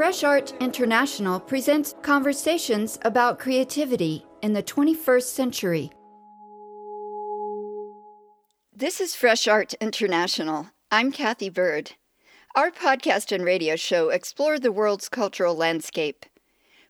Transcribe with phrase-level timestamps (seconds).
[0.00, 5.90] Fresh Art International presents conversations about creativity in the 21st century.
[8.74, 10.68] This is Fresh Art International.
[10.90, 11.96] I'm Cathy Byrd.
[12.54, 16.24] Our podcast and radio show explore the world's cultural landscape.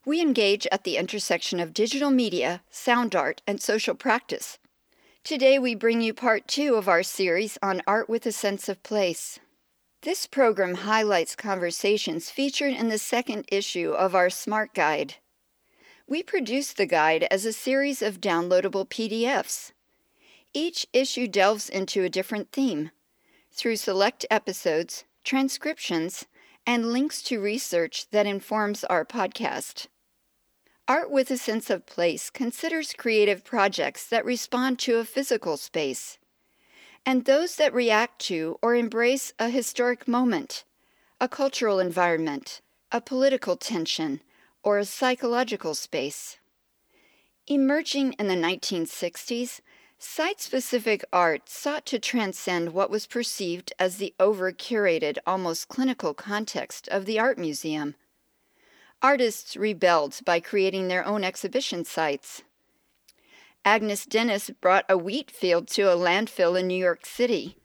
[0.05, 4.57] We engage at the intersection of digital media, sound art, and social practice.
[5.25, 8.81] Today, we bring you part two of our series on art with a sense of
[8.83, 9.40] place.
[10.03, 15.17] This program highlights conversations featured in the second issue of our Smart Guide.
[16.07, 19.73] We produce the guide as a series of downloadable PDFs.
[20.55, 22.89] Each issue delves into a different theme.
[23.51, 26.25] Through select episodes, transcriptions,
[26.65, 29.85] and links to research that informs our podcast.
[30.87, 36.17] Art with a Sense of Place considers creative projects that respond to a physical space
[37.05, 40.63] and those that react to or embrace a historic moment,
[41.19, 44.21] a cultural environment, a political tension,
[44.63, 46.37] or a psychological space.
[47.47, 49.61] Emerging in the 1960s,
[49.97, 56.13] site specific art sought to transcend what was perceived as the over curated, almost clinical
[56.13, 57.95] context of the art museum.
[59.01, 62.43] Artists rebelled by creating their own exhibition sites.
[63.63, 67.57] Agnes Denes brought a wheat field to a landfill in New York City.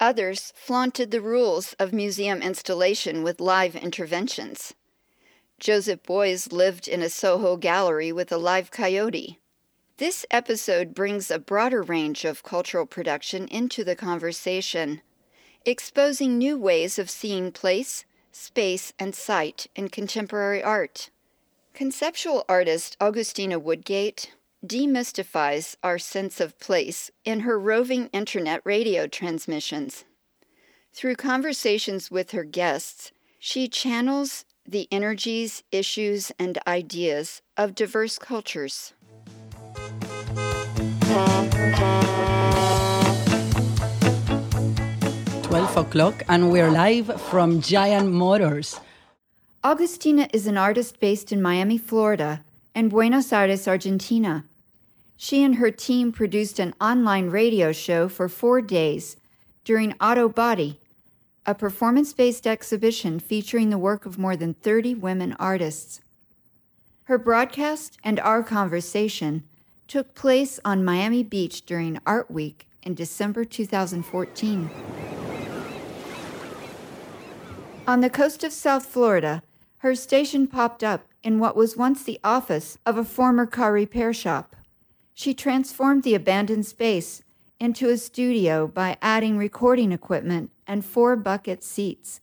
[0.00, 4.72] Others flaunted the rules of museum installation with live interventions.
[5.60, 9.38] Joseph Beuys lived in a Soho gallery with a live coyote.
[9.98, 15.02] This episode brings a broader range of cultural production into the conversation,
[15.66, 21.10] exposing new ways of seeing place, space, and sight in contemporary art.
[21.74, 24.32] Conceptual artist Agustina Woodgate
[24.66, 30.04] demystifies our sense of place in her roving internet radio transmissions.
[30.92, 38.92] Through conversations with her guests, she channels the energies, issues, and ideas of diverse cultures.
[45.42, 48.80] Twelve o'clock, and we're live from Giant Motors.
[49.64, 52.42] Agustina is an artist based in Miami, Florida,
[52.78, 54.44] and Buenos Aires, Argentina.
[55.16, 59.16] She and her team produced an online radio show for four days
[59.64, 60.78] during Auto Body,
[61.44, 66.02] a performance based exhibition featuring the work of more than 30 women artists.
[67.06, 69.42] Her broadcast and our conversation
[69.88, 74.70] took place on Miami Beach during Art Week in December 2014.
[77.88, 79.42] On the coast of South Florida,
[79.78, 84.12] her station popped up in what was once the office of a former car repair
[84.12, 84.56] shop.
[85.14, 87.22] She transformed the abandoned space
[87.60, 92.20] into a studio by adding recording equipment and four bucket seats.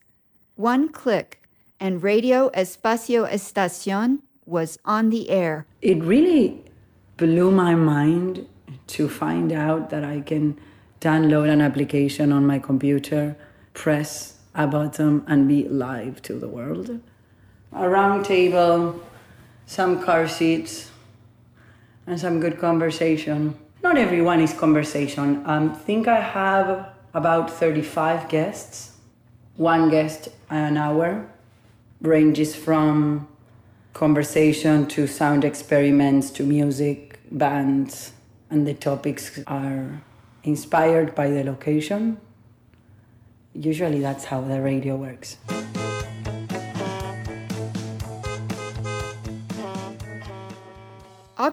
[0.54, 1.42] One click,
[1.78, 5.66] and Radio Espacio Estación was on the air.
[5.82, 6.64] It really
[7.16, 8.46] blew my mind
[8.86, 10.58] to find out that I can
[11.00, 13.36] download an application on my computer,
[13.74, 17.00] press a button, and be live to the world.
[17.72, 19.00] A round table,
[19.66, 20.90] some car seats,
[22.06, 23.56] and some good conversation.
[23.82, 25.44] Not everyone is conversation.
[25.44, 28.92] I um, think I have about 35 guests.
[29.56, 31.26] One guest an hour
[32.00, 33.26] ranges from
[33.94, 38.12] conversation to sound experiments to music, bands,
[38.50, 40.02] and the topics are
[40.44, 42.18] inspired by the location.
[43.54, 45.38] Usually that's how the radio works.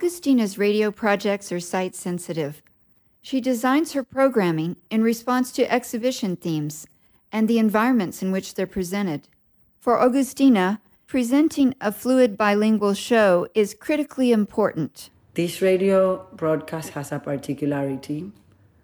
[0.03, 2.61] Agustina's radio projects are site sensitive.
[3.21, 6.85] She designs her programming in response to exhibition themes
[7.31, 9.29] and the environments in which they're presented.
[9.79, 15.09] For Agustina, presenting a fluid bilingual show is critically important.
[15.35, 18.29] This radio broadcast has a particularity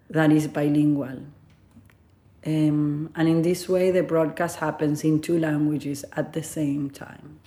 [0.09, 1.19] that is bilingual.
[2.45, 7.38] Um, and in this way, the broadcast happens in two languages at the same time.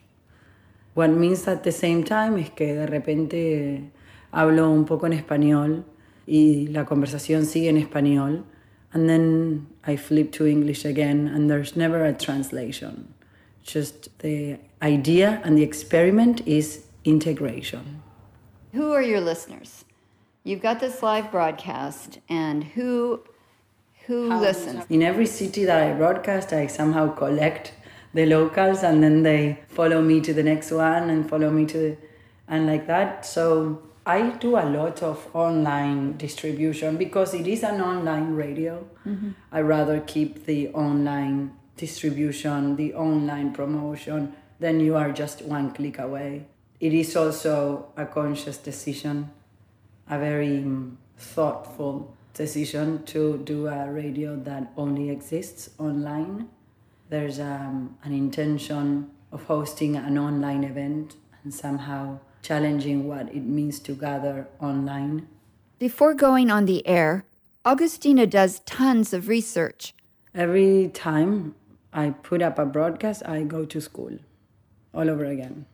[0.94, 3.90] What means at the same time es que de repente
[4.30, 5.84] hablo un poco en español
[6.26, 8.44] y la conversación sigue en español.
[8.92, 13.14] And then I flip to English again, and there's never a translation.
[13.62, 18.02] Just the idea and the experiment is integration.
[18.74, 19.86] Who are your listeners?
[20.44, 23.22] You've got this live broadcast, and who
[24.06, 24.84] who How listens?
[24.90, 27.72] In every city that I broadcast, I somehow collect
[28.14, 31.78] the locals and then they follow me to the next one and follow me to
[31.78, 31.96] the,
[32.48, 37.80] and like that so i do a lot of online distribution because it is an
[37.80, 39.30] online radio mm-hmm.
[39.50, 45.98] i rather keep the online distribution the online promotion then you are just one click
[45.98, 46.46] away.
[46.80, 49.30] It is also a conscious decision,
[50.08, 56.48] a very um, thoughtful decision to do a radio that only exists online.
[57.12, 63.80] There's um, an intention of hosting an online event and somehow challenging what it means
[63.80, 65.28] to gather online.
[65.78, 67.26] Before going on the air,
[67.66, 69.92] Agustina does tons of research.
[70.34, 71.54] Every time
[71.92, 74.16] I put up a broadcast, I go to school
[74.94, 75.66] all over again.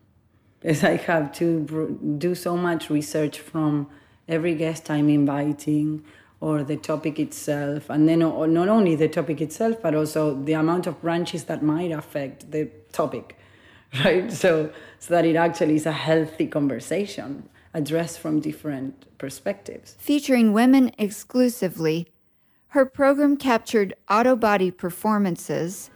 [0.59, 3.87] Because I have to do so much research from
[4.27, 6.03] every guest I'm inviting
[6.41, 7.89] or the topic itself.
[7.89, 11.91] And then not only the topic itself, but also the amount of branches that might
[11.91, 13.37] affect the topic,
[14.05, 14.31] right?
[14.31, 19.95] So, so that it actually is a healthy conversation addressed from different perspectives.
[19.99, 22.07] Featuring women exclusively,
[22.69, 25.89] her program captured auto body performances.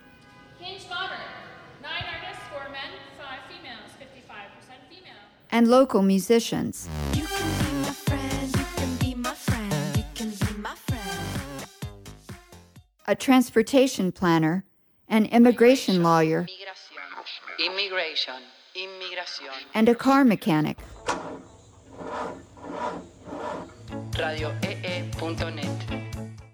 [5.52, 6.90] And local musicians.
[13.06, 14.64] a transportation planner,
[15.08, 16.48] an immigration lawyer,
[17.60, 18.34] immigration,
[18.76, 20.78] immigration, and a car mechanic.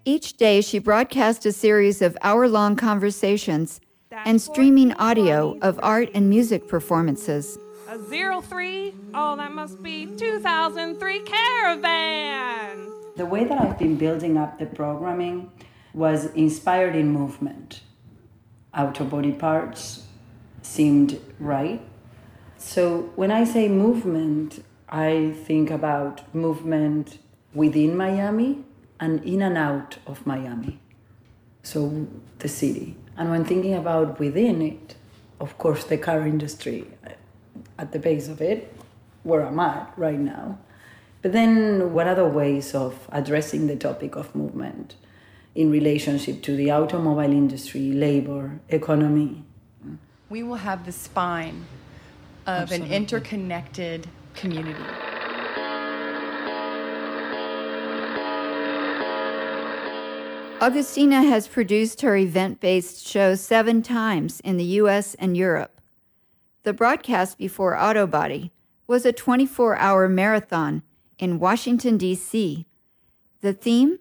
[0.04, 3.80] Each day, she broadcast a series of hour long conversations
[4.10, 7.58] and streaming audio of art and music performances.
[7.88, 8.94] A zero three?
[9.14, 12.92] Oh, that must be 2003 Caravan.
[13.16, 15.50] The way that I've been building up the programming
[15.92, 17.80] was inspired in movement.
[18.76, 20.04] Auto Body parts
[20.62, 21.80] seemed right.
[22.56, 27.18] So when I say movement, I think about movement
[27.54, 28.64] within Miami
[29.00, 30.78] and in and out of Miami.
[31.62, 32.06] So
[32.38, 32.96] the city.
[33.16, 34.96] And when thinking about within it,
[35.40, 36.86] of course, the car industry
[37.78, 38.74] at the base of it,
[39.22, 40.58] where I'm at right now.
[41.22, 44.96] But then, what other ways of addressing the topic of movement?
[45.54, 49.44] In relationship to the automobile industry, labor, economy.
[50.28, 51.64] We will have the spine
[52.46, 52.86] of Absolutely.
[52.86, 54.84] an interconnected community.
[60.60, 65.80] Agustina has produced her event based show seven times in the US and Europe.
[66.64, 68.50] The broadcast before Autobody
[68.86, 70.82] was a 24 hour marathon
[71.18, 72.66] in Washington, D.C.
[73.40, 73.98] The theme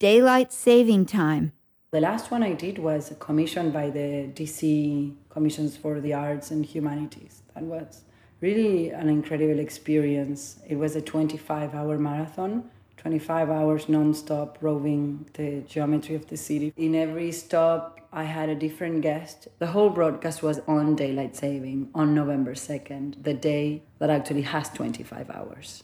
[0.00, 1.52] Daylight saving time.
[1.90, 6.64] The last one I did was commissioned by the DC Commissions for the Arts and
[6.64, 7.42] Humanities.
[7.54, 8.00] That was
[8.40, 10.58] really an incredible experience.
[10.66, 16.72] It was a 25 hour marathon, 25 hours non-stop roving the geometry of the city.
[16.78, 19.48] In every stop, I had a different guest.
[19.58, 24.70] The whole broadcast was on daylight saving on November 2nd, the day that actually has
[24.70, 25.82] 25 hours.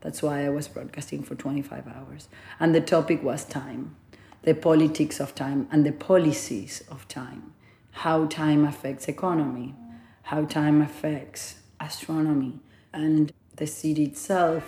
[0.00, 2.28] That's why I was broadcasting for 25 hours.
[2.60, 3.96] And the topic was time,
[4.42, 7.52] the politics of time and the policies of time,
[7.90, 9.74] how time affects economy,
[10.22, 12.60] how time affects astronomy
[12.92, 14.64] and the city itself.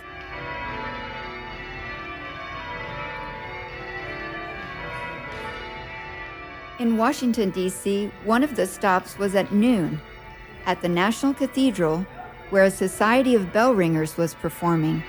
[6.79, 10.01] In Washington, D.C., one of the stops was at noon
[10.65, 12.05] at the National Cathedral,
[12.49, 15.03] where a Society of Bell Ringers was performing.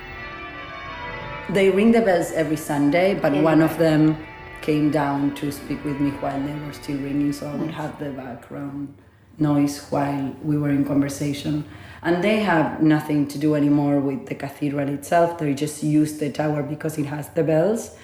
[1.49, 4.17] They ring the bells every Sunday, but one of them
[4.61, 7.99] came down to speak with me while they were still ringing, so I would have
[7.99, 8.95] the background
[9.37, 11.65] noise while we were in conversation.
[12.01, 16.31] And they have nothing to do anymore with the cathedral itself, they just use the
[16.31, 17.95] tower because it has the bells.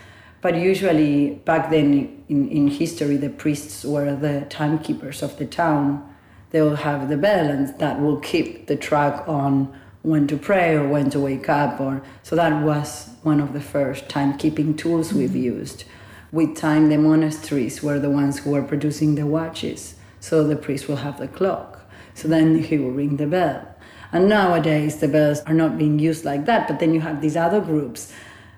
[0.41, 6.13] But usually, back then in, in history, the priests were the timekeepers of the town.
[6.51, 10.75] They will have the bell, and that will keep the track on when to pray
[10.75, 15.13] or when to wake up or so that was one of the first timekeeping tools
[15.13, 15.59] we've mm-hmm.
[15.59, 15.83] used.
[16.31, 20.87] With time the monasteries were the ones who were producing the watches so the priest
[20.87, 21.81] will have the clock.
[22.13, 23.67] So then he will ring the bell.
[24.11, 27.35] And nowadays the bells are not being used like that but then you have these
[27.35, 28.13] other groups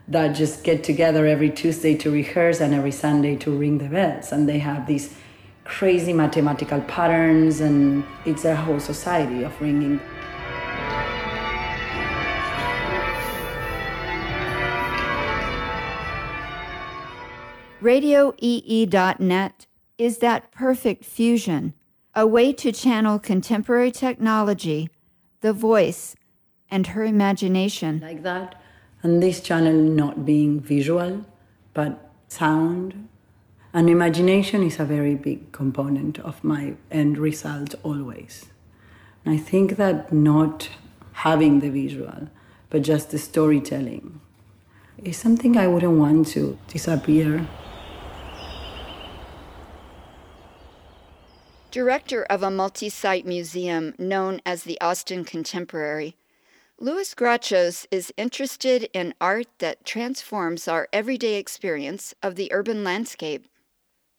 [0.07, 4.31] that just get together every tuesday to rehearse and every sunday to ring the bells.
[4.31, 5.15] And they have these
[5.63, 9.99] crazy mathematical patterns and it's a whole society of ringing
[17.81, 19.65] RadioEE.net
[19.97, 21.73] is that perfect fusion,
[22.13, 24.89] a way to channel contemporary technology,
[25.41, 26.15] the voice,
[26.69, 27.99] and her imagination.
[27.99, 28.61] Like that.
[29.01, 31.25] And this channel not being visual,
[31.73, 33.07] but sound.
[33.73, 38.45] And imagination is a very big component of my end result always.
[39.25, 40.69] I think that not
[41.13, 42.27] having the visual,
[42.69, 44.21] but just the storytelling,
[45.03, 47.47] is something I wouldn't want to disappear.
[51.71, 56.17] Director of a multi site museum known as the Austin Contemporary,
[56.77, 63.47] Louis Grachos is interested in art that transforms our everyday experience of the urban landscape.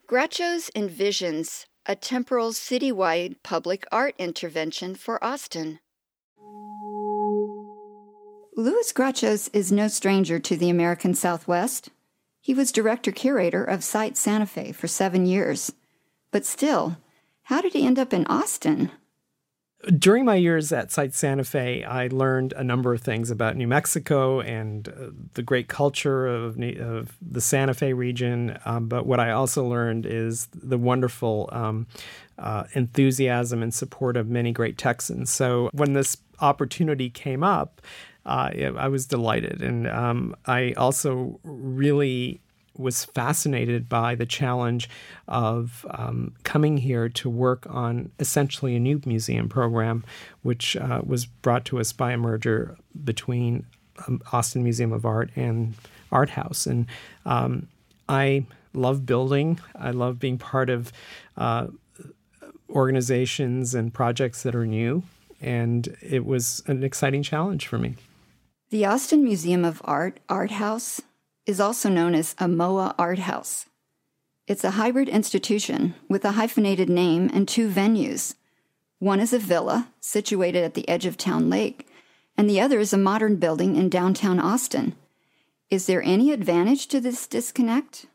[0.08, 5.78] Grachos envisions a temporal citywide public art intervention for Austin.
[8.56, 11.90] Louis Grachos is no stranger to the American Southwest.
[12.40, 15.70] He was director curator of Site Santa Fe for seven years.
[16.30, 16.96] But still,
[17.44, 18.90] how did he end up in Austin?
[19.98, 23.66] During my years at Site Santa Fe, I learned a number of things about New
[23.66, 28.56] Mexico and uh, the great culture of, of, the Santa Fe region.
[28.64, 31.88] Um, but what I also learned is the wonderful um,
[32.38, 35.30] uh, enthusiasm and support of many great Texans.
[35.30, 37.82] So when this opportunity came up,
[38.24, 39.62] uh, I was delighted.
[39.62, 42.40] And um, I also really
[42.76, 44.88] was fascinated by the challenge
[45.28, 50.04] of um, coming here to work on essentially a new museum program,
[50.42, 53.66] which uh, was brought to us by a merger between
[54.06, 55.74] um, Austin Museum of Art and
[56.10, 56.66] Art House.
[56.66, 56.86] And
[57.26, 57.68] um,
[58.08, 60.92] I love building, I love being part of
[61.36, 61.66] uh,
[62.70, 65.02] organizations and projects that are new.
[65.40, 67.96] And it was an exciting challenge for me.
[68.70, 71.02] The Austin Museum of Art, Art House,
[71.46, 73.66] is also known as AMOA Art House.
[74.46, 78.34] It's a hybrid institution with a hyphenated name and two venues.
[78.98, 81.88] One is a villa situated at the edge of Town Lake,
[82.36, 84.94] and the other is a modern building in downtown Austin.
[85.70, 88.06] Is there any advantage to this disconnect?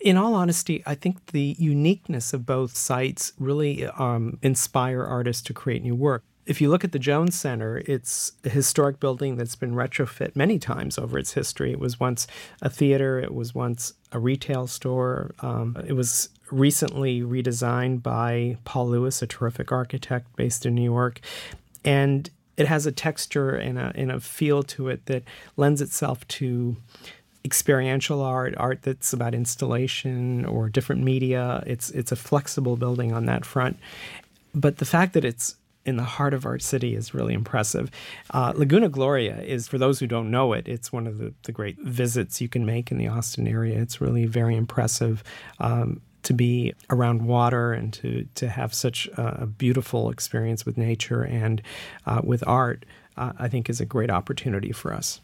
[0.00, 5.54] In all honesty, I think the uniqueness of both sites really um, inspire artists to
[5.54, 9.54] create new work if you look at the Jones Center, it's a historic building that's
[9.54, 11.72] been retrofit many times over its history.
[11.72, 12.26] It was once
[12.62, 15.34] a theater, it was once a retail store.
[15.40, 21.20] Um, it was recently redesigned by Paul Lewis, a terrific architect based in New York.
[21.84, 25.24] And it has a texture and a, and a feel to it that
[25.58, 26.78] lends itself to
[27.44, 31.62] experiential art, art that's about installation or different media.
[31.66, 33.78] It's it's a flexible building on that front.
[34.54, 35.56] But the fact that it's
[35.88, 37.90] in the heart of our city is really impressive.
[38.30, 41.52] Uh, Laguna Gloria is, for those who don't know it, it's one of the, the
[41.52, 43.80] great visits you can make in the Austin area.
[43.80, 45.24] It's really very impressive.
[45.58, 50.76] Um, to be around water and to, to have such a, a beautiful experience with
[50.76, 51.62] nature and
[52.06, 52.84] uh, with art,
[53.16, 55.20] uh, I think is a great opportunity for us.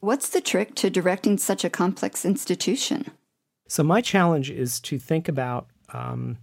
[0.00, 3.10] What's the trick to directing such a complex institution?
[3.68, 6.36] So, my challenge is to think about um,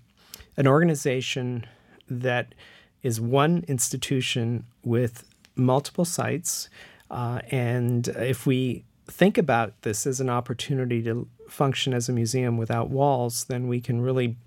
[0.58, 1.65] an organization
[2.10, 2.55] that
[3.03, 5.24] is one institution with
[5.56, 6.70] multiple sites.
[7.10, 12.58] Uh, and if we think about this as an opportunity to function as a museum
[12.58, 14.38] without walls, then we can really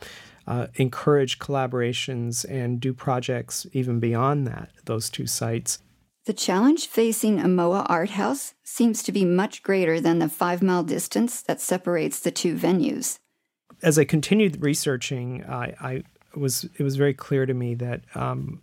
[0.47, 5.81] uh, encourage collaborations and do projects even beyond that, those two sites.
[6.25, 10.85] The challenge facing Amoa Art House seems to be much greater than the five mile
[10.85, 13.19] distance that separates the two venues.
[13.83, 16.03] As I continued researching, I, I
[16.35, 18.63] was it was very clear to me that um,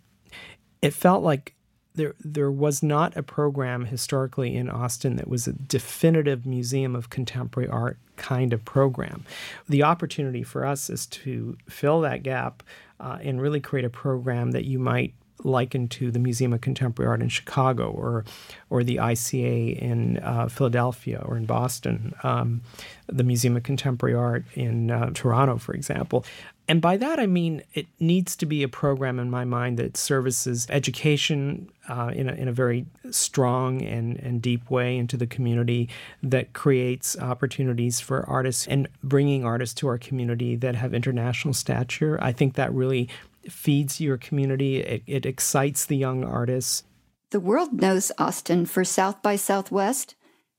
[0.82, 1.54] it felt like
[1.94, 7.10] there there was not a program historically in Austin that was a definitive museum of
[7.10, 9.24] contemporary art kind of program.
[9.68, 12.62] The opportunity for us is to fill that gap
[12.98, 17.08] uh, and really create a program that you might likened to the Museum of Contemporary
[17.08, 18.24] Art in Chicago or
[18.68, 22.62] or the ICA in uh, Philadelphia or in Boston, um,
[23.06, 26.24] the Museum of Contemporary Art in uh, Toronto, for example.
[26.70, 29.96] And by that I mean it needs to be a program in my mind that
[29.96, 35.26] services education uh, in, a, in a very strong and, and deep way into the
[35.26, 35.88] community,
[36.22, 42.16] that creates opportunities for artists and bringing artists to our community that have international stature.
[42.22, 43.08] I think that really
[43.48, 46.84] feeds your community, it, it excites the young artists.
[47.30, 50.14] The world knows Austin for South by Southwest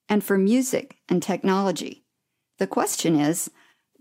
[0.10, 2.04] and for music and technology.
[2.58, 3.50] The question is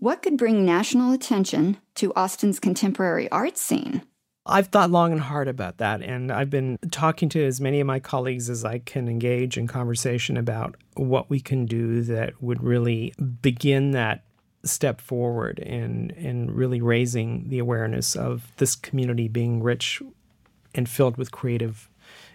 [0.01, 4.01] what could bring national attention to Austin's contemporary art scene?
[4.47, 7.85] I've thought long and hard about that, and I've been talking to as many of
[7.85, 12.63] my colleagues as I can engage in conversation about what we can do that would
[12.63, 14.23] really begin that
[14.63, 20.01] step forward in in really raising the awareness of this community being rich
[20.73, 21.87] and filled with creative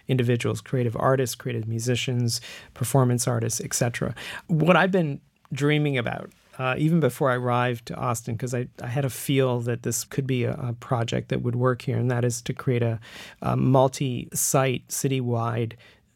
[0.07, 2.39] individuals, creative artists, creative musicians,
[2.73, 4.15] performance artists, etc.
[4.47, 5.19] What I've been
[5.51, 9.59] dreaming about uh, even before I arrived to Austin, because I, I had a feel
[9.61, 12.53] that this could be a, a, project that would work here, and that is to
[12.53, 12.99] create a,
[13.41, 15.73] a multi site, citywide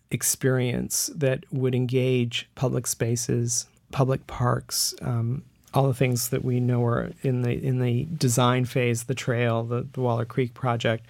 [0.10, 5.44] experience that would engage public spaces, public parks, um,
[5.74, 9.64] all the things that we know are in the in the design phase, the trail,
[9.64, 11.06] the, the Waller Creek project,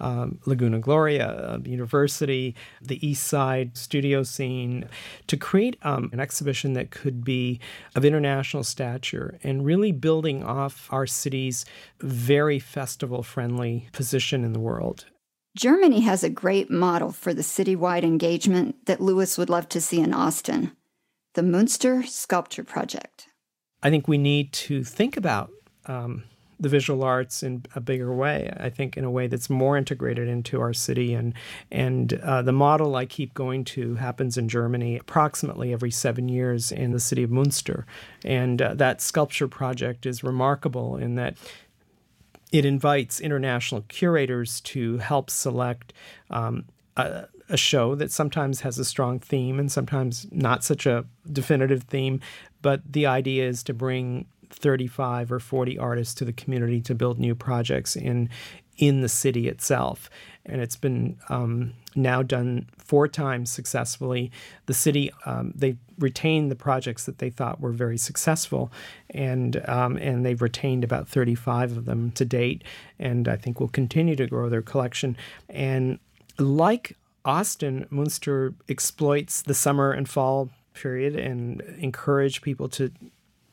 [0.00, 4.88] um, Laguna Gloria uh, University, the East Side studio scene,
[5.26, 7.60] to create um, an exhibition that could be
[7.94, 11.66] of international stature and really building off our city's
[12.00, 15.04] very festival friendly position in the world.
[15.56, 20.00] Germany has a great model for the citywide engagement that Louis would love to see
[20.00, 20.72] in Austin
[21.32, 23.25] the Munster Sculpture Project.
[23.86, 25.52] I think we need to think about
[25.86, 26.24] um,
[26.58, 28.52] the visual arts in a bigger way.
[28.58, 31.34] I think in a way that's more integrated into our city, and
[31.70, 36.72] and uh, the model I keep going to happens in Germany approximately every seven years
[36.72, 37.86] in the city of Munster,
[38.24, 41.36] and uh, that sculpture project is remarkable in that.
[42.50, 45.92] It invites international curators to help select
[46.30, 46.64] um,
[46.96, 51.84] a, a show that sometimes has a strong theme and sometimes not such a definitive
[51.84, 52.20] theme,
[52.66, 57.16] but the idea is to bring 35 or 40 artists to the community to build
[57.16, 58.28] new projects in
[58.76, 60.10] in the city itself.
[60.44, 64.32] And it's been um, now done four times successfully.
[64.66, 68.72] The city um, they retained the projects that they thought were very successful,
[69.10, 72.64] and um, and they've retained about 35 of them to date.
[72.98, 75.16] And I think will continue to grow their collection.
[75.48, 76.00] And
[76.36, 82.92] like Austin, Munster exploits the summer and fall period and encourage people to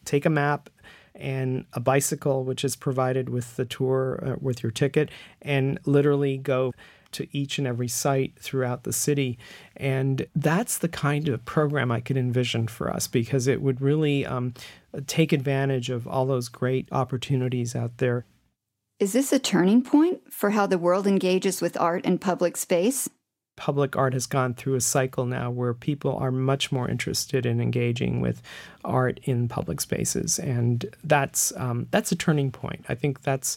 [0.06, 0.70] take a map
[1.16, 5.10] and a bicycle, which is provided with the tour uh, with your ticket,
[5.42, 6.74] and literally go
[7.12, 9.38] to each and every site throughout the city.
[9.78, 14.26] And that's the kind of program I could envision for us because it would really
[14.26, 14.54] um,
[15.08, 18.26] take advantage of all those great opportunities out there.
[19.00, 23.10] Is this a turning point for how the world engages with art in public space?
[23.64, 27.62] Public art has gone through a cycle now where people are much more interested in
[27.62, 28.42] engaging with
[28.84, 32.84] art in public spaces, and that's um, that's a turning point.
[32.90, 33.56] I think that's.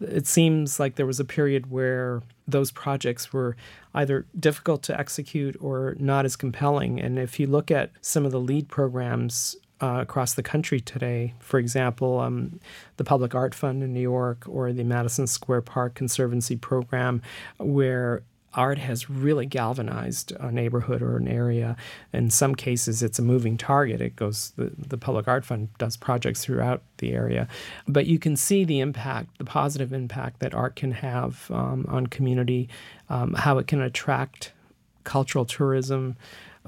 [0.00, 3.56] It seems like there was a period where those projects were
[3.94, 7.00] either difficult to execute or not as compelling.
[7.00, 11.34] And if you look at some of the lead programs uh, across the country today.
[11.38, 12.58] For example, um,
[12.96, 17.22] the Public Art Fund in New York or the Madison Square Park Conservancy Program,
[17.58, 18.22] where
[18.54, 21.76] art has really galvanized a neighborhood or an area.
[22.12, 24.00] In some cases, it's a moving target.
[24.00, 27.46] It goes, the, the Public Art Fund does projects throughout the area.
[27.86, 32.06] But you can see the impact, the positive impact that art can have um, on
[32.06, 32.68] community,
[33.08, 34.52] um, how it can attract
[35.04, 36.16] cultural tourism,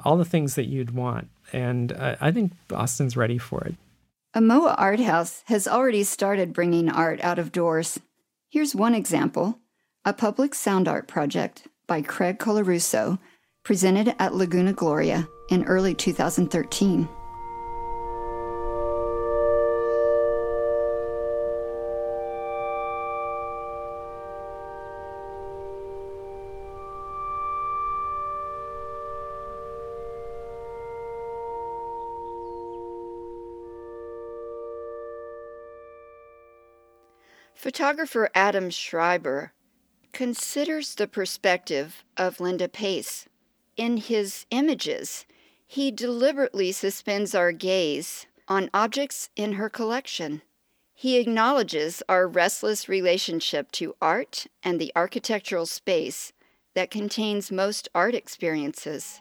[0.05, 1.29] all the things that you'd want.
[1.53, 3.75] And uh, I think Austin's ready for it.
[4.35, 7.99] Amoa Art House has already started bringing art out of doors.
[8.49, 9.59] Here's one example
[10.05, 13.18] a public sound art project by Craig Colorusso,
[13.64, 17.09] presented at Laguna Gloria in early 2013.
[37.57, 39.53] Photographer Adam Schreiber
[40.12, 43.29] considers the perspective of Linda Pace.
[43.77, 45.27] In his images,
[45.66, 50.42] he deliberately suspends our gaze on objects in her collection.
[50.92, 56.33] He acknowledges our restless relationship to art and the architectural space
[56.75, 59.20] that contains most art experiences.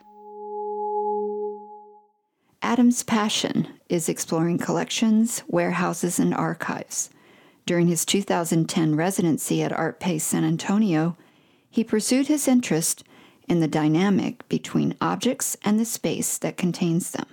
[2.62, 7.10] Adam's passion is exploring collections, warehouses, and archives
[7.70, 11.16] during his 2010 residency at Artpace San Antonio,
[11.70, 13.04] he pursued his interest
[13.46, 17.28] in the dynamic between objects and the space that contains them.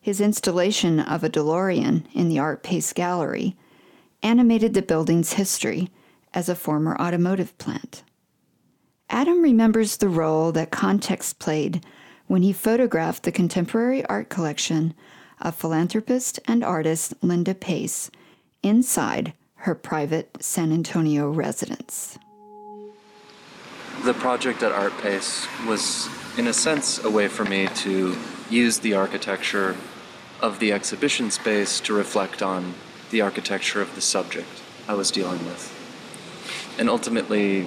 [0.00, 3.56] His installation of a DeLorean in the Artpace Gallery
[4.22, 5.90] animated the building's history
[6.32, 8.04] as a former automotive plant.
[9.08, 11.84] Adam remembers the role that context played
[12.28, 14.94] when he photographed the contemporary art collection
[15.40, 18.08] of philanthropist and artist Linda Pace
[18.62, 22.18] inside her private San Antonio residence.
[24.04, 28.16] The project at Artpace was, in a sense, a way for me to
[28.48, 29.76] use the architecture
[30.40, 32.74] of the exhibition space to reflect on
[33.10, 34.48] the architecture of the subject
[34.88, 35.76] I was dealing with.
[36.78, 37.66] And ultimately,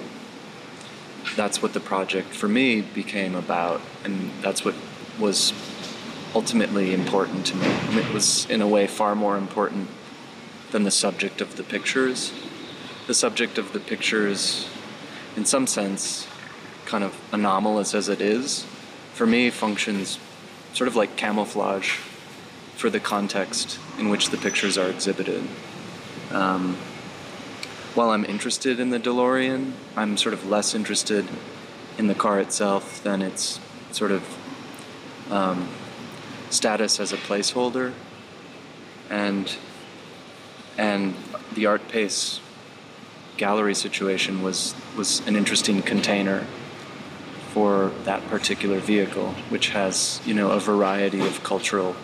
[1.36, 4.74] that's what the project for me became about, and that's what
[5.20, 5.52] was
[6.34, 7.66] ultimately important to me.
[7.96, 9.88] It was, in a way, far more important
[10.74, 12.32] than the subject of the pictures.
[13.06, 14.68] The subject of the pictures,
[15.36, 16.26] in some sense,
[16.84, 18.66] kind of anomalous as it is,
[19.12, 20.18] for me functions
[20.72, 21.90] sort of like camouflage
[22.74, 25.44] for the context in which the pictures are exhibited.
[26.32, 26.74] Um,
[27.94, 31.24] while I'm interested in the DeLorean, I'm sort of less interested
[31.98, 33.60] in the car itself than its
[33.92, 34.24] sort of
[35.30, 35.68] um,
[36.50, 37.92] status as a placeholder,
[39.08, 39.56] and
[40.78, 41.14] and
[41.54, 42.40] the art pace
[43.36, 46.46] gallery situation was was an interesting container
[47.50, 51.94] for that particular vehicle, which has you know a variety of cultural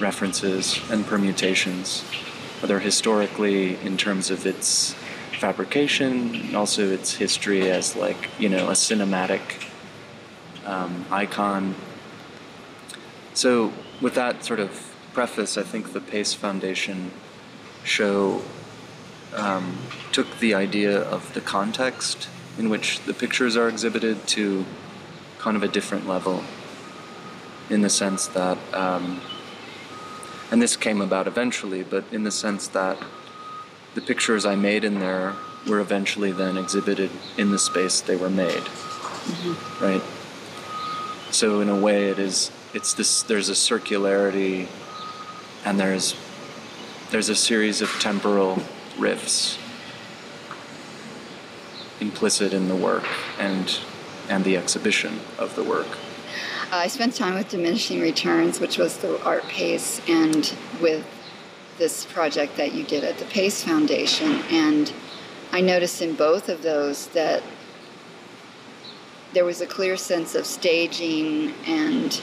[0.00, 2.02] references and permutations,
[2.60, 4.94] whether historically in terms of its
[5.38, 9.70] fabrication, also its history as like you know a cinematic
[10.64, 11.74] um, icon.
[13.34, 17.10] So with that sort of preface, I think the Pace Foundation
[17.84, 18.42] show
[19.34, 19.78] um,
[20.12, 24.64] took the idea of the context in which the pictures are exhibited to
[25.38, 26.42] kind of a different level
[27.68, 29.20] in the sense that um,
[30.50, 32.96] and this came about eventually but in the sense that
[33.94, 35.34] the pictures i made in there
[35.66, 39.84] were eventually then exhibited in the space they were made mm-hmm.
[39.84, 40.02] right
[41.32, 44.68] so in a way it is it's this there's a circularity
[45.64, 46.14] and there's
[47.10, 48.62] there's a series of temporal
[48.98, 49.58] rifts
[52.00, 53.06] implicit in the work
[53.38, 53.80] and
[54.28, 55.86] and the exhibition of the work.
[56.72, 61.04] Uh, I spent time with Diminishing Returns, which was the art pace, and with
[61.78, 64.42] this project that you did at the Pace Foundation.
[64.50, 64.92] And
[65.52, 67.42] I noticed in both of those that
[69.34, 72.20] there was a clear sense of staging and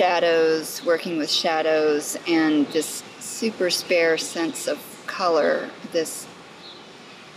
[0.00, 6.26] shadows, working with shadows, and this super spare sense of color, this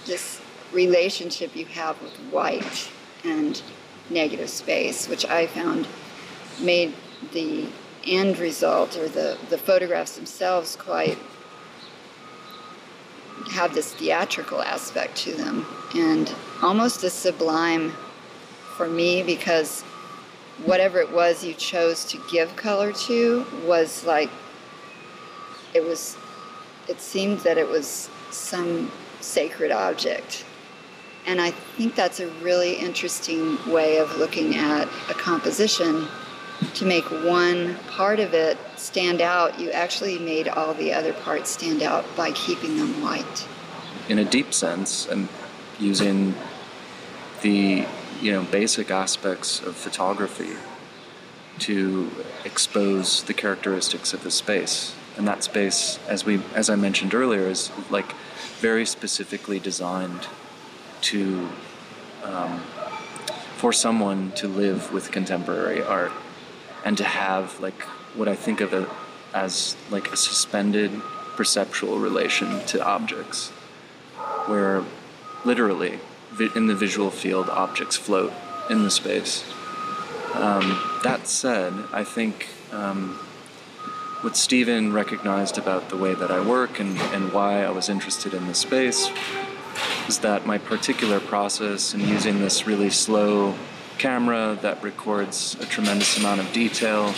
[0.05, 0.39] this
[0.71, 2.89] relationship you have with white
[3.25, 3.61] and
[4.09, 5.87] negative space, which I found
[6.61, 6.93] made
[7.33, 7.67] the
[8.05, 11.17] end result or the, the photographs themselves quite
[13.51, 17.91] have this theatrical aspect to them and almost a sublime
[18.77, 19.83] for me because
[20.65, 24.29] whatever it was you chose to give color to was like
[25.73, 26.17] it was
[26.87, 30.45] it seemed that it was some sacred object.
[31.25, 36.07] And I think that's a really interesting way of looking at a composition.
[36.75, 41.49] To make one part of it stand out, you actually made all the other parts
[41.49, 43.47] stand out by keeping them white.
[44.09, 45.29] In a deep sense, and
[45.79, 46.35] using
[47.41, 47.85] the
[48.23, 50.53] you know basic aspects of photography
[51.59, 52.09] to
[52.45, 54.95] expose the characteristics of the space.
[55.17, 58.13] And that space, as we as I mentioned earlier, is like
[58.59, 60.27] very specifically designed
[61.01, 61.49] to
[62.23, 62.61] um,
[63.57, 66.13] for someone to live with contemporary art
[66.85, 67.81] and to have like
[68.15, 68.87] what I think of it
[69.33, 70.91] as like a suspended
[71.35, 73.49] perceptual relation to objects,
[74.47, 74.83] where
[75.43, 75.99] literally
[76.55, 78.33] in the visual field objects float
[78.69, 79.43] in the space.
[80.33, 83.19] Um, that said, I think um,
[84.21, 88.33] what Stephen recognized about the way that I work and, and why I was interested
[88.33, 89.09] in the space
[90.07, 93.53] is that my particular process in using this really slow
[93.97, 97.09] camera that records a tremendous amount of detail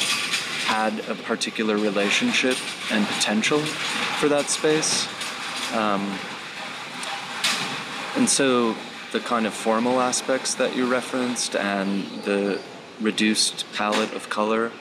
[0.65, 2.57] had a particular relationship
[2.91, 5.07] and potential for that space.
[5.73, 6.17] Um,
[8.15, 8.75] and so
[9.15, 12.59] the kind of formal aspects that you referenced and the
[12.99, 14.73] reduced palette of color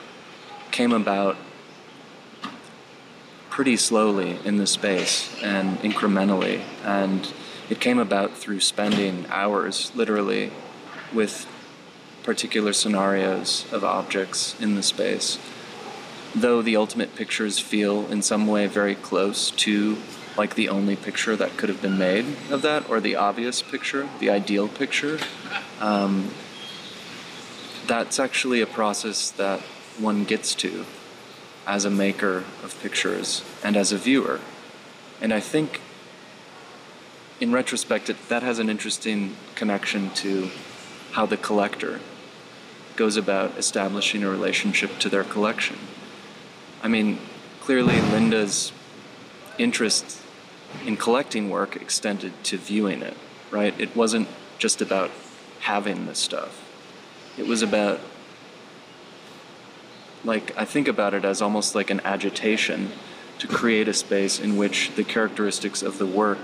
[0.72, 1.36] came about
[3.48, 6.60] pretty slowly in the space and incrementally.
[6.84, 7.32] And
[7.70, 10.50] it came about through spending hours, literally,
[11.12, 11.46] with
[12.24, 15.38] particular scenarios of objects in the space.
[16.34, 19.96] Though the ultimate pictures feel in some way very close to
[20.36, 24.08] like the only picture that could have been made of that, or the obvious picture,
[24.18, 25.18] the ideal picture,
[25.80, 26.30] um,
[27.86, 29.60] that's actually a process that
[29.98, 30.84] one gets to
[31.66, 34.40] as a maker of pictures and as a viewer.
[35.20, 35.80] And I think,
[37.40, 40.50] in retrospect, it, that has an interesting connection to
[41.12, 42.00] how the collector
[42.96, 45.76] goes about establishing a relationship to their collection.
[46.82, 47.18] I mean,
[47.60, 48.72] clearly, Linda's
[49.58, 50.20] interest
[50.84, 53.16] in collecting work extended to viewing it,
[53.50, 53.78] right?
[53.80, 55.10] It wasn't just about
[55.60, 56.60] having the stuff,
[57.38, 58.00] it was about
[60.24, 62.90] like I think about it as almost like an agitation
[63.38, 66.38] to create a space in which the characteristics of the work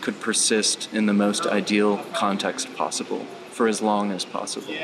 [0.00, 4.74] could persist in the most ideal context possible for as long as possible.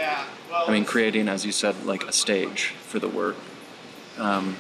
[0.53, 3.37] I mean, creating, as you said, like a stage for the work.
[4.17, 4.57] Um,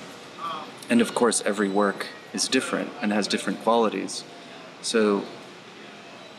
[0.90, 4.24] and of course, every work is different and has different qualities.
[4.82, 5.24] So,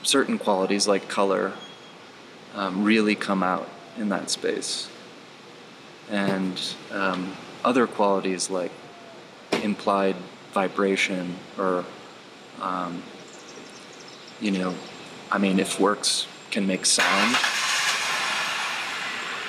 [0.04, 1.54] certain qualities like color
[2.56, 4.90] um, really come out in that space.
[6.10, 6.60] And
[6.92, 8.72] um, other qualities like
[9.64, 10.16] implied
[10.52, 11.86] vibration or,
[12.62, 13.04] um,
[14.42, 14.74] you know,
[15.32, 17.38] I mean, if works can make sound,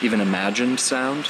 [0.02, 1.26] even imagined sound,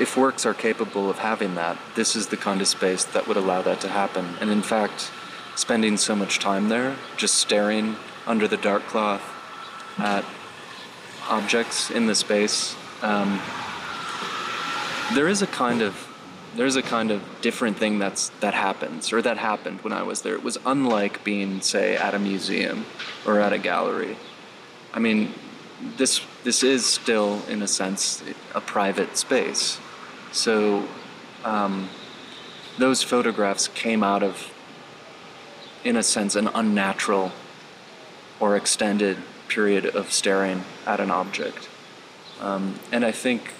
[0.00, 3.36] if works are capable of having that, this is the kind of space that would
[3.36, 4.36] allow that to happen.
[4.40, 5.10] And in fact,
[5.56, 9.22] spending so much time there, just staring under the dark cloth
[9.98, 10.24] at
[11.28, 13.40] objects in the space, um,
[15.14, 16.10] there is a kind of
[16.56, 20.22] there's a kind of different thing that's that happens or that happened when I was
[20.22, 20.34] there.
[20.34, 22.86] It was unlike being, say, at a museum
[23.26, 24.16] or at a gallery.
[24.92, 25.34] I mean,
[25.96, 28.22] this this is still, in a sense,
[28.54, 29.78] a private space.
[30.34, 30.88] So
[31.44, 31.88] um,
[32.76, 34.52] those photographs came out of,
[35.84, 37.30] in a sense, an unnatural
[38.40, 41.68] or extended period of staring at an object.
[42.40, 43.54] Um, and I think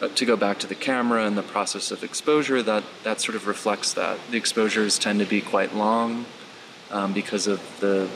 [0.00, 3.36] uh, to go back to the camera and the process of exposure, that, that sort
[3.36, 4.18] of reflects that.
[4.30, 6.24] The exposures tend to be quite long
[6.90, 8.08] um, because of the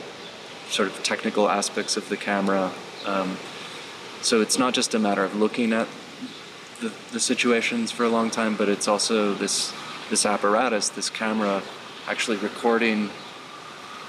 [0.69, 2.71] sort of technical aspects of the camera.
[3.05, 3.37] Um,
[4.23, 5.87] so it's not just a matter of looking at
[6.81, 9.73] the, the situations for a long time, but it's also this
[10.09, 11.61] this apparatus, this camera,
[12.07, 13.09] actually recording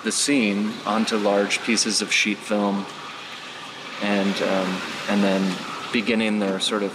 [0.02, 2.86] the scene onto large pieces of sheet film,
[4.02, 5.56] and um, and then
[5.92, 6.92] beginning their sort of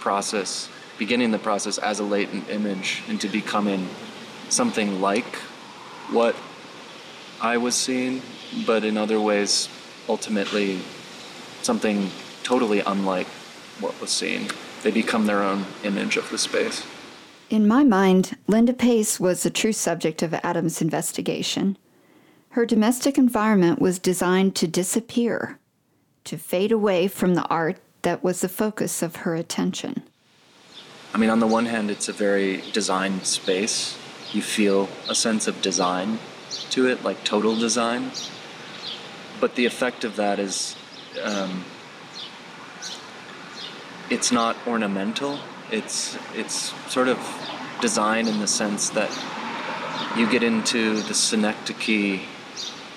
[0.00, 3.88] process, beginning the process as a latent image into becoming
[4.48, 5.36] something like
[6.10, 6.34] what
[7.40, 8.22] I was seeing,
[8.66, 9.68] but in other ways,
[10.08, 10.80] ultimately
[11.62, 12.10] something
[12.42, 13.26] totally unlike
[13.78, 14.48] what was seen.
[14.82, 16.84] They become their own image of the space.
[17.50, 21.78] In my mind, Linda Pace was the true subject of Adam's investigation.
[22.50, 25.58] Her domestic environment was designed to disappear,
[26.24, 30.02] to fade away from the art that was the focus of her attention.
[31.14, 33.96] I mean, on the one hand, it's a very designed space.
[34.32, 36.18] You feel a sense of design
[36.70, 38.10] to it, like total design.
[39.40, 40.76] But the effect of that is
[41.22, 41.64] um,
[44.10, 45.38] it's not ornamental.
[45.70, 47.18] It's it's sort of
[47.80, 49.10] design in the sense that
[50.16, 52.20] you get into the synecdoche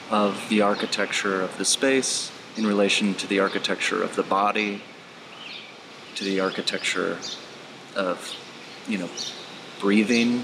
[0.10, 4.82] of the architecture of the space in relation to the architecture of the body,
[6.15, 7.17] to the architecture
[7.95, 8.36] of,
[8.88, 9.10] you know,
[9.80, 10.43] breathing,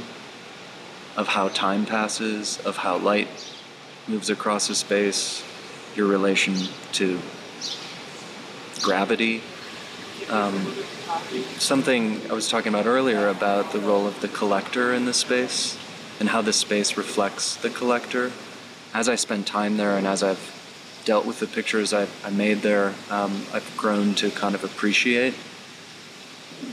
[1.16, 3.28] of how time passes, of how light
[4.08, 5.44] moves across a space,
[5.96, 6.56] your relation
[6.94, 7.20] to
[8.82, 9.42] gravity,
[10.30, 10.74] um,
[11.58, 15.78] something I was talking about earlier about the role of the collector in the space
[16.20, 18.32] and how the space reflects the collector.
[18.94, 20.54] As I spend time there and as I've
[21.06, 25.34] dealt with the pictures I've, I made there, um, I've grown to kind of appreciate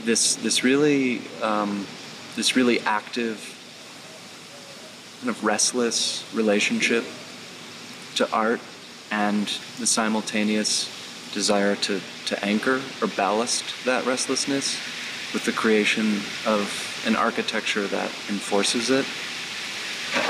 [0.03, 1.85] this this really um,
[2.35, 3.37] this really active,
[5.19, 7.05] kind of restless relationship
[8.15, 8.59] to art
[9.11, 9.47] and
[9.79, 10.89] the simultaneous
[11.35, 14.79] desire to, to anchor or ballast that restlessness
[15.33, 16.15] with the creation
[16.47, 19.05] of an architecture that enforces it.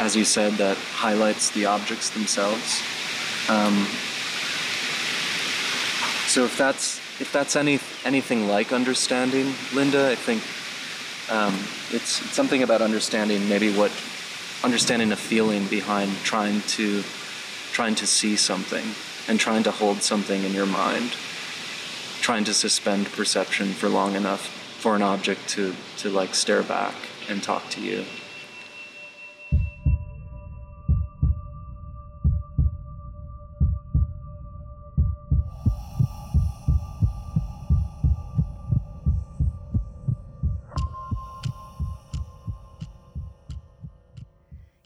[0.02, 2.82] As you said, that highlights the objects themselves.
[3.48, 3.86] Um,
[6.26, 10.42] so if that's if that's any anything like understanding, Linda, I think
[11.32, 11.54] um,
[11.92, 13.92] it's, it's something about understanding maybe what
[14.64, 17.04] understanding a feeling behind trying to
[17.72, 18.84] trying to see something
[19.28, 21.12] and trying to hold something in your mind,
[22.22, 24.48] trying to suspend perception for long enough
[24.80, 26.96] for an object to, to like stare back
[27.30, 28.06] and talk to you.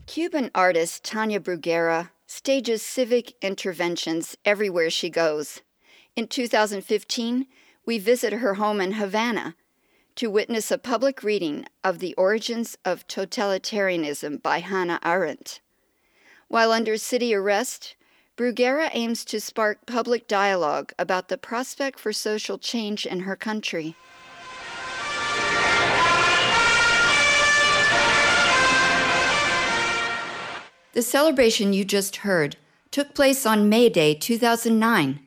[0.06, 5.64] Cuban artist Tania Bruguera stages civic interventions everywhere she goes.
[6.16, 7.48] In 2015,
[7.88, 9.56] we visit her home in Havana
[10.14, 15.60] to witness a public reading of The Origins of Totalitarianism by Hannah Arendt.
[16.48, 17.96] While under city arrest,
[18.38, 23.96] Bruguera aims to spark public dialogue about the prospect for social change in her country.
[30.94, 32.58] The celebration you just heard
[32.90, 35.20] took place on May Day 2009,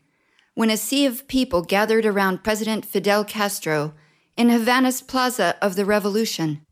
[0.54, 3.94] when a sea of people gathered around President Fidel Castro
[4.36, 6.66] in Havana's Plaza of the Revolution.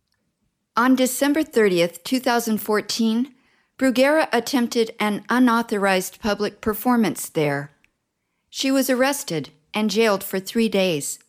[0.76, 3.32] On December 30th, 2014,
[3.78, 7.70] Bruguera attempted an unauthorized public performance there.
[8.48, 11.20] She was arrested and jailed for three days.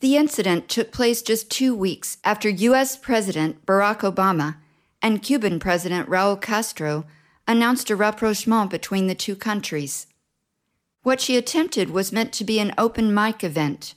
[0.00, 2.96] The incident took place just two weeks after U.S.
[2.96, 4.56] President Barack Obama
[5.02, 7.04] and Cuban President Raul Castro
[7.46, 10.06] announced a rapprochement between the two countries.
[11.02, 13.94] What she attempted was meant to be an open mic event,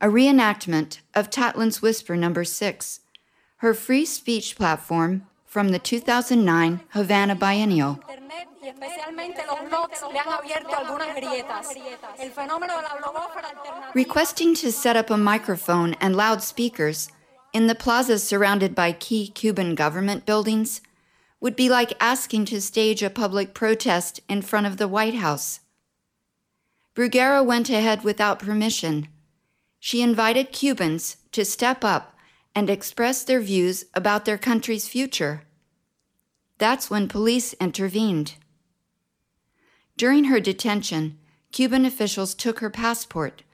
[0.00, 3.00] a reenactment of Tatlin's Whisper Number 6,
[3.56, 7.98] her free speech platform from the 2009 Havana Biennial.
[13.94, 17.08] Requesting to set up a microphone and loudspeakers
[17.52, 20.80] in the plazas surrounded by key Cuban government buildings
[21.40, 25.60] would be like asking to stage a public protest in front of the White House.
[26.94, 29.08] Bruguera went ahead without permission.
[29.78, 32.16] She invited Cubans to step up
[32.54, 35.42] and express their views about their country's future.
[36.58, 38.34] That's when police intervened.
[39.96, 41.18] During her detention,
[41.52, 43.44] Cuban officials took her passport.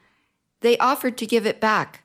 [0.61, 2.04] They offered to give it back,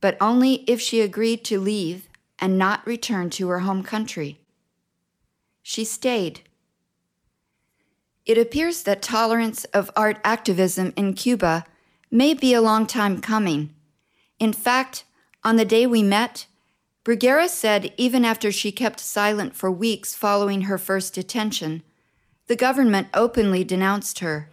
[0.00, 4.38] but only if she agreed to leave and not return to her home country.
[5.62, 6.40] She stayed.
[8.24, 11.64] It appears that tolerance of art activism in Cuba
[12.10, 13.70] may be a long time coming.
[14.38, 15.04] In fact,
[15.44, 16.46] on the day we met,
[17.04, 21.82] Bruguera said even after she kept silent for weeks following her first detention,
[22.48, 24.50] the government openly denounced her.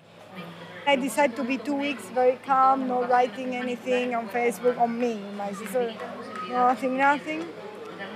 [0.86, 5.22] I decided to be two weeks very calm, no writing anything on Facebook on me,
[5.38, 5.94] my sister,
[6.50, 7.46] nothing, nothing.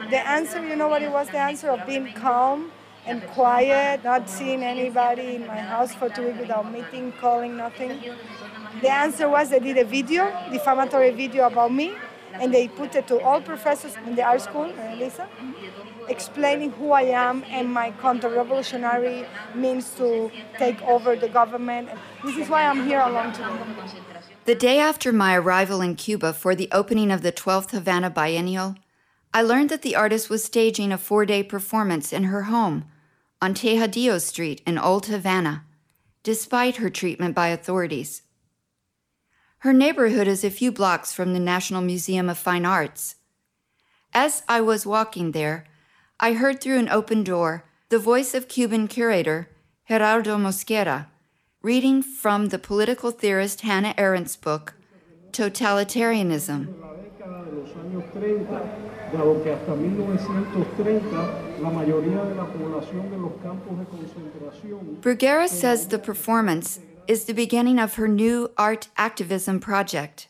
[0.09, 1.27] The answer, you know what it was?
[1.29, 2.71] The answer of being calm
[3.05, 8.01] and quiet, not seeing anybody in my house for two weeks without meeting, calling, nothing.
[8.81, 11.95] The answer was they did a video, defamatory video about me,
[12.33, 15.27] and they put it to all professors in the art school, uh, Lisa,
[16.09, 21.89] explaining who I am and my counter-revolutionary means to take over the government.
[22.23, 23.47] This is why I'm here alone today.
[24.45, 28.75] The day after my arrival in Cuba for the opening of the 12th Havana Biennial,
[29.33, 32.85] I learned that the artist was staging a four day performance in her home
[33.41, 35.65] on Tejadillo Street in Old Havana,
[36.23, 38.23] despite her treatment by authorities.
[39.59, 43.15] Her neighborhood is a few blocks from the National Museum of Fine Arts.
[44.13, 45.65] As I was walking there,
[46.19, 49.49] I heard through an open door the voice of Cuban curator
[49.87, 51.07] Gerardo Mosquera
[51.61, 54.73] reading from the political theorist Hannah Arendt's book,
[55.31, 56.73] Totalitarianism.
[65.01, 70.27] Bruguera says the performance is the beginning of her new art activism project,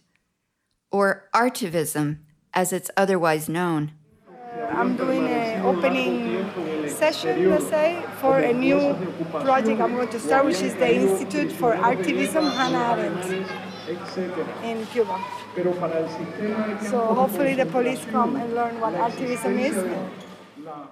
[0.91, 2.19] or Artivism
[2.53, 3.93] as it's otherwise known.
[4.71, 8.95] I'm doing an opening session, let's say, for a new
[9.31, 13.25] project I'm going to start, which is the Institute for Artivism Hannah Arendt
[14.63, 15.19] in Cuba.
[16.89, 19.75] So hopefully the police come and learn what activism is.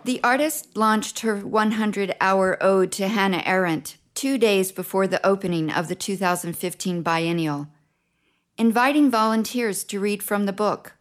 [0.04, 5.70] The artist launched her 100 hour ode to Hannah Arendt two days before the opening
[5.72, 7.68] of the 2015 biennial,
[8.58, 10.95] inviting volunteers to read from the book.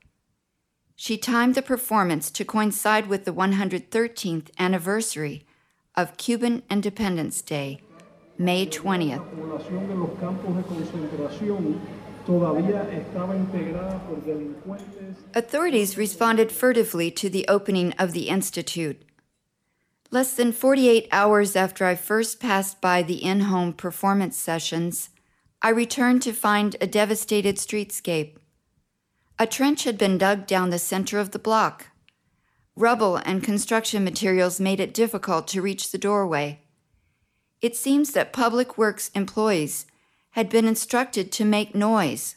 [0.97, 5.45] She timed the performance to coincide with the 113th anniversary
[5.97, 7.81] of Cuban Independence Day,
[8.39, 9.25] May 20th.
[15.35, 19.03] Authorities responded furtively to the opening of the Institute.
[20.11, 25.11] Less than 48 hours after I first passed by the in home performance sessions,
[25.61, 28.37] I returned to find a devastated streetscape.
[29.39, 31.89] A trench had been dug down the center of the block.
[32.77, 36.61] Rubble and construction materials made it difficult to reach the doorway.
[37.61, 39.87] It seems that Public Works employees
[40.31, 42.37] had been instructed to make noise,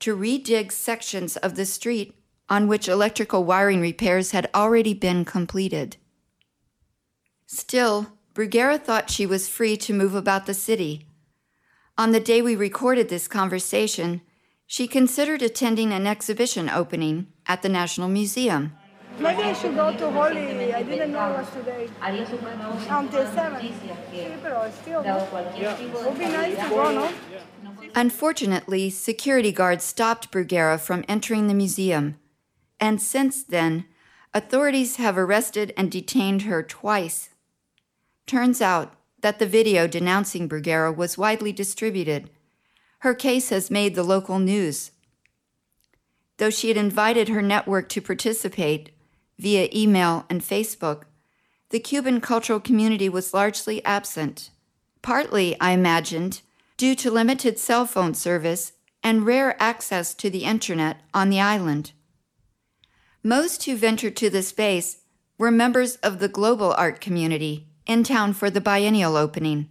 [0.00, 2.14] to redig sections of the street
[2.48, 5.96] on which electrical wiring repairs had already been completed.
[7.46, 11.06] Still, Bruguera thought she was free to move about the city.
[11.98, 14.20] On the day we recorded this conversation,
[14.66, 18.72] she considered attending an exhibition opening at the National Museum.
[19.18, 20.74] Maybe I should go to Holy.
[20.74, 21.88] I didn't know it was today.
[22.02, 23.60] Until 7.
[23.60, 25.02] Sí, still?
[25.02, 27.12] It would be nice to go, no?
[27.94, 32.18] Unfortunately, security guards stopped Bruguera from entering the museum.
[32.78, 33.86] And since then,
[34.34, 37.30] authorities have arrested and detained her twice
[38.26, 42.28] Turns out that the video denouncing Bruguera was widely distributed.
[43.06, 44.90] Her case has made the local news.
[46.38, 48.90] Though she had invited her network to participate
[49.38, 51.04] via email and Facebook,
[51.70, 54.50] the Cuban cultural community was largely absent.
[55.02, 56.40] Partly, I imagined,
[56.76, 58.72] due to limited cell phone service
[59.04, 61.92] and rare access to the internet on the island.
[63.22, 65.02] Most who ventured to the space
[65.38, 69.68] were members of the global art community in town for the biennial opening.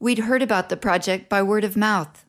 [0.00, 2.21] We'd heard about the project by word of mouth.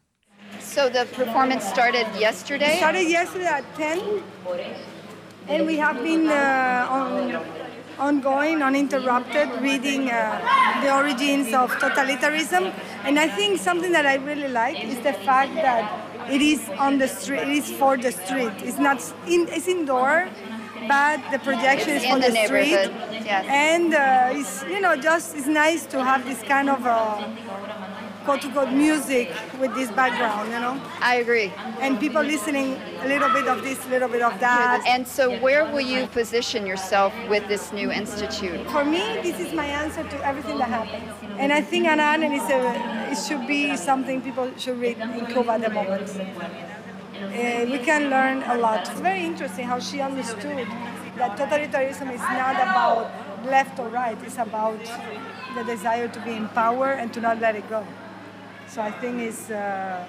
[0.73, 2.77] So the performance started yesterday?
[2.77, 4.23] Started yesterday at 10,
[5.47, 7.45] and we have been uh, on,
[7.99, 12.73] ongoing, uninterrupted, reading uh, the origins of totalitarianism.
[13.03, 15.85] And I think something that I really like is the fact that
[16.31, 18.53] it is on the street, it is for the street.
[18.63, 18.97] It's not
[19.27, 20.27] in, it's indoor,
[20.87, 22.89] but the projection is In for the the, street.
[23.29, 23.45] yes.
[23.47, 26.81] And uh, it's you know just it's nice to have this kind of
[28.23, 31.51] uh, quote unquote music with this background, you know, I agree.
[31.79, 34.83] and people listening a little bit of this, a little bit of that.
[34.87, 38.69] And so, where will you position yourself with this new institute?
[38.69, 41.11] For me, this is my answer to everything that happens.
[41.37, 45.25] And I think Anna Arendt is a, it should be something people should read in
[45.27, 46.09] Cuba at the moment.
[47.23, 48.87] Uh, we can learn a lot.
[48.89, 50.67] It's very interesting how she understood
[51.17, 53.11] that totalitarianism is not about
[53.45, 54.79] left or right, it's about
[55.55, 57.85] the desire to be in power and to not let it go.
[58.73, 60.03] So I think it's, uh,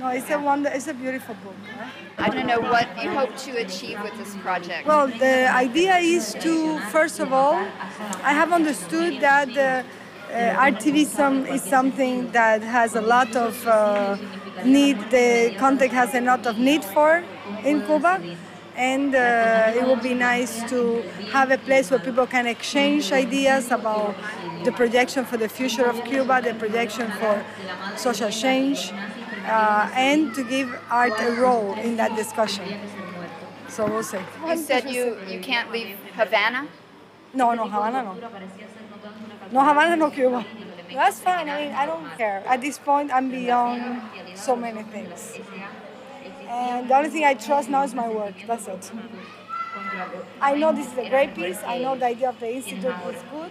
[0.00, 1.54] no, it's a wonder, it's a beautiful book.
[1.78, 1.88] huh?
[2.18, 4.84] I don't know what you hope to achieve with this project.
[4.84, 7.54] Well, the idea is to, first of all,
[8.24, 9.84] I have understood that uh,
[10.34, 14.16] uh, is something that has a lot of uh,
[14.64, 17.22] need, the context has a lot of need for
[17.62, 18.20] in Cuba.
[18.74, 23.70] And uh, it would be nice to have a place where people can exchange ideas
[23.70, 24.16] about
[24.64, 27.44] the projection for the future of Cuba, the projection for
[27.96, 28.92] social change,
[29.46, 32.64] uh, and to give art a role in that discussion.
[33.68, 34.18] So we'll see.
[34.46, 36.68] You said you, you can't leave Havana?
[37.34, 38.14] No, no, Havana, no.
[39.50, 40.44] No, Havana, no Cuba.
[40.92, 41.48] That's fine.
[41.48, 42.42] I mean, I don't care.
[42.46, 44.02] At this point, I'm beyond
[44.34, 45.38] so many things.
[46.48, 48.34] And the only thing I trust now is my work.
[48.46, 48.92] That's it.
[50.40, 51.58] I know this is a great piece.
[51.64, 53.50] I know the idea of the institute is good,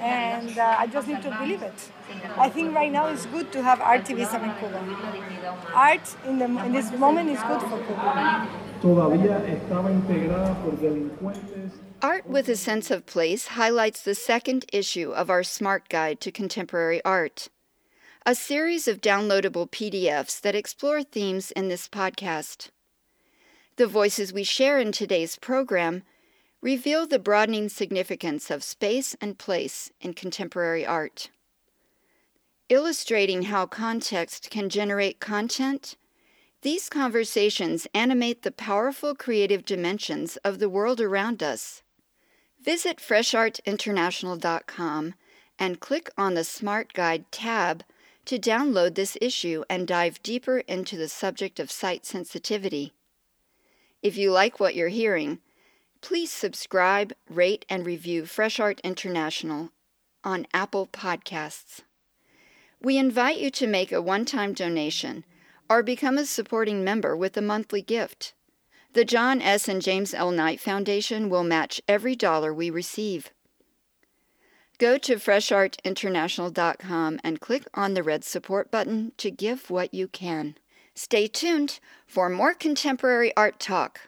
[0.00, 1.90] and uh, I just need to believe it.
[2.36, 4.80] I think right now it's good to have activism in Cuba.
[5.74, 8.48] Art in, the, in this moment is good for Cuba.
[8.80, 11.72] todavía estaba integrada por delincuentes
[12.02, 16.30] Art with a Sense of Place highlights the second issue of our Smart Guide to
[16.30, 17.48] Contemporary Art,
[18.26, 22.68] a series of downloadable PDFs that explore themes in this podcast.
[23.76, 26.02] The voices we share in today's program
[26.60, 31.30] reveal the broadening significance of space and place in contemporary art.
[32.68, 35.96] Illustrating how context can generate content,
[36.62, 41.84] these conversations animate the powerful creative dimensions of the world around us.
[42.60, 45.14] Visit freshartinternational.com
[45.58, 47.84] and click on the Smart Guide tab
[48.24, 52.92] to download this issue and dive deeper into the subject of site sensitivity.
[54.02, 55.38] If you like what you're hearing,
[56.06, 59.70] please subscribe, rate, and review Fresh Art International
[60.22, 61.80] on Apple Podcasts.
[62.80, 65.24] We invite you to make a one time donation
[65.68, 68.34] or become a supporting member with a monthly gift.
[68.92, 69.66] The John S.
[69.66, 70.30] and James L.
[70.30, 73.32] Knight Foundation will match every dollar we receive.
[74.78, 80.54] Go to freshartinternational.com and click on the red support button to give what you can.
[80.94, 84.02] Stay tuned for more contemporary art talk.